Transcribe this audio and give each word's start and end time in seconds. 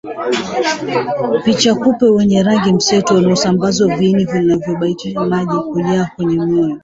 Picha 1.43 1.75
Kupe 1.75 2.05
wenye 2.05 2.43
rangi 2.43 2.73
mseto 2.73 3.15
wanaosambaza 3.15 3.87
viini 3.97 4.25
vinavyosababisha 4.25 5.25
maji 5.25 5.57
kujaa 5.59 6.09
kwenye 6.15 6.45
moyo 6.45 6.79